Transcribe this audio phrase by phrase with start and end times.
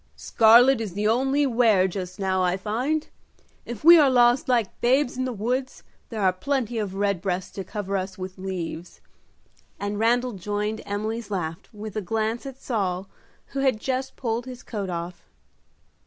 [0.15, 3.07] "Scarlet is the only wear just now, I find.
[3.67, 7.63] If we are lost like babes in the woods there are plenty of redbreasts to
[7.63, 8.99] cover us with leaves,"
[9.79, 13.09] and Randal joined Emily's laugh, with a glance at Saul,
[13.49, 15.23] who had just pulled his coat off.